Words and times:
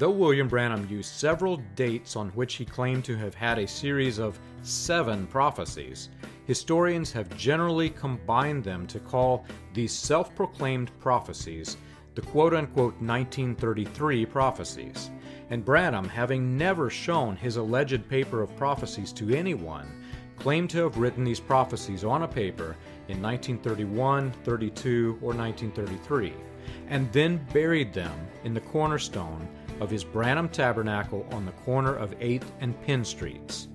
Though 0.00 0.08
William 0.08 0.48
Branham 0.48 0.88
used 0.88 1.12
several 1.12 1.58
dates 1.74 2.16
on 2.16 2.30
which 2.30 2.54
he 2.54 2.64
claimed 2.64 3.04
to 3.04 3.18
have 3.18 3.34
had 3.34 3.58
a 3.58 3.68
series 3.68 4.18
of 4.18 4.40
seven 4.62 5.26
prophecies, 5.26 6.08
historians 6.46 7.12
have 7.12 7.36
generally 7.36 7.90
combined 7.90 8.64
them 8.64 8.86
to 8.86 8.98
call 8.98 9.44
these 9.74 9.92
self 9.92 10.34
proclaimed 10.34 10.90
prophecies 11.00 11.76
the 12.14 12.22
quote 12.22 12.54
unquote 12.54 12.94
1933 12.94 14.24
prophecies. 14.24 15.10
And 15.50 15.66
Branham, 15.66 16.08
having 16.08 16.56
never 16.56 16.88
shown 16.88 17.36
his 17.36 17.56
alleged 17.56 18.08
paper 18.08 18.40
of 18.40 18.56
prophecies 18.56 19.12
to 19.12 19.28
anyone, 19.36 19.86
claimed 20.40 20.70
to 20.70 20.84
have 20.84 20.96
written 20.96 21.22
these 21.22 21.38
prophecies 21.38 22.02
on 22.02 22.22
a 22.22 22.28
paper 22.28 22.76
in 23.08 23.22
1931, 23.22 24.32
32, 24.44 25.18
or 25.22 25.34
1933, 25.34 26.32
and 26.88 27.12
then 27.12 27.46
buried 27.52 27.92
them 27.92 28.26
in 28.44 28.54
the 28.54 28.60
cornerstone 28.60 29.46
of 29.80 29.90
his 29.90 30.02
Branham 30.02 30.48
Tabernacle 30.48 31.26
on 31.32 31.44
the 31.44 31.52
corner 31.52 31.94
of 31.94 32.18
8th 32.18 32.46
and 32.60 32.80
Penn 32.82 33.04
Streets. 33.04 33.68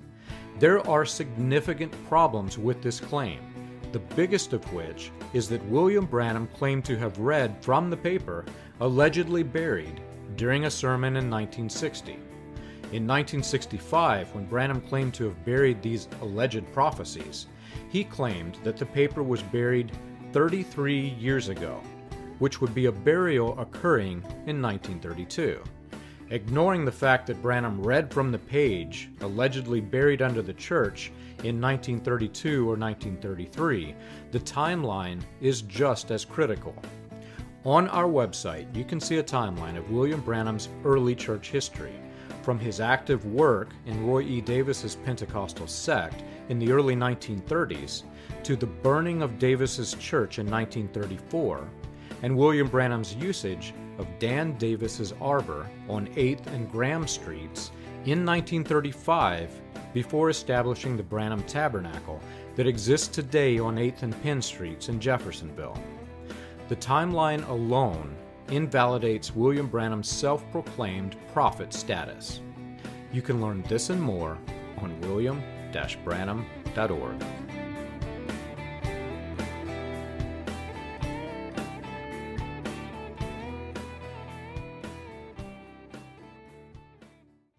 There 0.59 0.85
are 0.87 1.05
significant 1.05 1.91
problems 2.07 2.57
with 2.57 2.81
this 2.81 2.99
claim, 2.99 3.39
the 3.91 3.99
biggest 3.99 4.53
of 4.53 4.73
which 4.73 5.11
is 5.33 5.47
that 5.49 5.65
William 5.65 6.05
Branham 6.05 6.47
claimed 6.57 6.85
to 6.85 6.97
have 6.97 7.19
read 7.19 7.55
from 7.61 7.89
the 7.89 7.97
paper 7.97 8.43
allegedly 8.79 9.43
buried 9.43 10.01
during 10.35 10.65
a 10.65 10.71
sermon 10.71 11.15
in 11.15 11.29
1960. 11.29 12.17
In 12.95 13.05
1965, 13.05 14.33
when 14.33 14.45
Branham 14.45 14.79
claimed 14.79 15.13
to 15.15 15.25
have 15.25 15.43
buried 15.43 15.81
these 15.81 16.07
alleged 16.21 16.63
prophecies, 16.71 17.47
he 17.89 18.05
claimed 18.05 18.57
that 18.63 18.77
the 18.77 18.85
paper 18.85 19.21
was 19.21 19.41
buried 19.41 19.91
33 20.31 21.09
years 21.19 21.49
ago, 21.49 21.81
which 22.39 22.61
would 22.61 22.73
be 22.73 22.85
a 22.85 22.93
burial 22.93 23.59
occurring 23.59 24.23
in 24.47 24.61
1932. 24.61 25.61
Ignoring 26.29 26.85
the 26.85 26.91
fact 26.91 27.27
that 27.27 27.41
Branham 27.41 27.81
read 27.81 28.13
from 28.13 28.31
the 28.31 28.39
page, 28.39 29.09
allegedly 29.19 29.81
buried 29.81 30.21
under 30.21 30.41
the 30.41 30.53
church, 30.53 31.11
in 31.43 31.59
1932 31.59 32.61
or 32.61 32.77
1933, 32.77 33.93
the 34.31 34.39
timeline 34.39 35.19
is 35.41 35.63
just 35.63 36.11
as 36.11 36.23
critical. 36.23 36.73
On 37.65 37.89
our 37.89 38.07
website, 38.07 38.73
you 38.73 38.85
can 38.85 39.01
see 39.01 39.17
a 39.17 39.23
timeline 39.23 39.75
of 39.75 39.91
William 39.91 40.21
Branham's 40.21 40.69
early 40.85 41.13
church 41.13 41.49
history, 41.49 41.99
from 42.45 42.59
his 42.59 42.79
active 42.79 43.25
work 43.25 43.69
in 43.87 44.05
Roy 44.05 44.21
E. 44.21 44.39
Davis's 44.39 44.95
Pentecostal 44.97 45.65
sect 45.65 46.23
in 46.49 46.59
the 46.59 46.71
early 46.71 46.95
1930s 46.95 48.03
to 48.43 48.55
the 48.55 48.67
burning 48.67 49.23
of 49.23 49.39
Davis's 49.39 49.95
church 49.95 50.37
in 50.37 50.45
1934, 50.45 51.67
and 52.21 52.37
William 52.37 52.67
Branham's 52.67 53.15
usage 53.15 53.73
of 53.97 54.07
Dan 54.19 54.55
Davis's 54.59 55.11
arbor 55.19 55.65
on 55.89 56.05
8th 56.09 56.45
and 56.47 56.71
Graham 56.71 57.07
Streets 57.07 57.71
in 58.05 58.23
1935 58.23 59.49
before 59.91 60.29
establishing 60.29 60.95
the 60.95 61.01
Branham 61.01 61.41
Tabernacle 61.43 62.21
that 62.55 62.67
exists 62.67 63.07
today 63.07 63.57
on 63.57 63.77
8th 63.77 64.03
and 64.03 64.21
Penn 64.21 64.41
Streets 64.41 64.87
in 64.87 64.99
Jeffersonville. 64.99 65.81
The 66.67 66.75
timeline 66.75 67.47
alone 67.49 68.15
invalidates 68.49 69.35
William 69.35 69.67
Branham's 69.67 70.09
self 70.09 70.49
proclaimed 70.51 71.15
prophet 71.33 71.73
status. 71.73 72.41
You 73.11 73.21
can 73.21 73.41
learn 73.41 73.63
this 73.63 73.89
and 73.89 74.01
more 74.01 74.37
on 74.77 74.99
william 75.01 75.41
branham.org. 76.03 77.23